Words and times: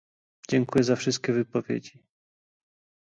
Dziękuję 0.49 0.83
za 0.83 0.95
wszystkie 0.95 1.33
wypowiedzi 1.33 2.03